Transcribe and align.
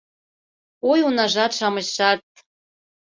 —Ой, 0.91 0.99
унажат-шамычшат 1.07 2.19